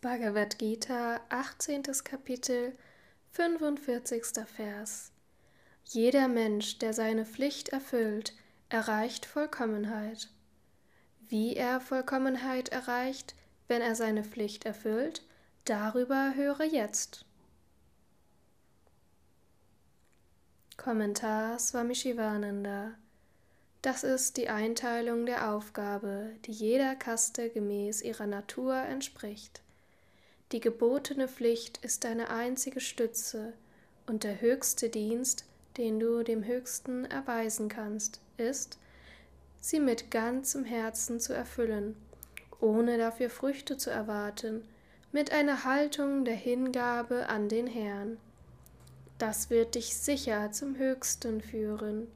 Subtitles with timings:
[0.00, 1.82] Bhagavad Gita, 18.
[2.04, 2.76] Kapitel,
[3.32, 4.46] 45.
[4.46, 5.12] Vers.
[5.84, 8.34] Jeder Mensch, der seine Pflicht erfüllt,
[8.68, 10.28] erreicht Vollkommenheit.
[11.28, 13.34] Wie er Vollkommenheit erreicht,
[13.68, 15.22] wenn er seine Pflicht erfüllt,
[15.64, 17.24] darüber höre jetzt.
[20.76, 22.94] Kommentar Swami Shivananda
[23.82, 29.62] das ist die Einteilung der Aufgabe, die jeder Kaste gemäß ihrer Natur entspricht.
[30.52, 33.52] Die gebotene Pflicht ist deine einzige Stütze,
[34.06, 35.44] und der höchste Dienst,
[35.76, 38.78] den du dem Höchsten erweisen kannst, ist,
[39.60, 41.94] sie mit ganzem Herzen zu erfüllen,
[42.60, 44.64] ohne dafür Früchte zu erwarten,
[45.12, 48.16] mit einer Haltung der Hingabe an den Herrn.
[49.18, 52.08] Das wird dich sicher zum Höchsten führen.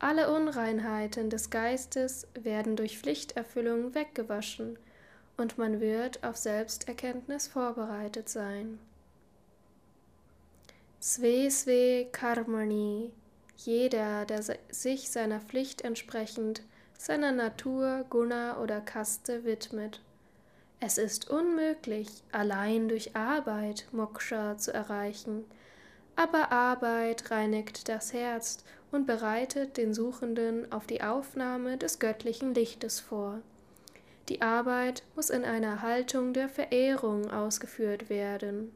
[0.00, 4.78] Alle Unreinheiten des Geistes werden durch Pflichterfüllung weggewaschen,
[5.40, 8.78] und man wird auf Selbsterkenntnis vorbereitet sein.
[11.00, 13.10] Sve Sve Karmani,
[13.56, 16.62] jeder, der sich seiner Pflicht entsprechend
[16.98, 20.02] seiner Natur, Guna oder Kaste widmet.
[20.78, 25.46] Es ist unmöglich, allein durch Arbeit Moksha zu erreichen,
[26.16, 33.00] aber Arbeit reinigt das Herz und bereitet den Suchenden auf die Aufnahme des göttlichen Lichtes
[33.00, 33.40] vor.
[34.30, 38.70] Die Arbeit muss in einer Haltung der Verehrung ausgeführt werden.